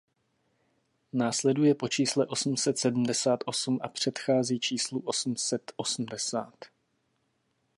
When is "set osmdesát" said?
5.35-6.55